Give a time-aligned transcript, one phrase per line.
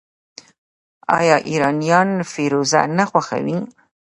[1.17, 3.57] آیا ایرانیان فیروزه نه خوښوي؟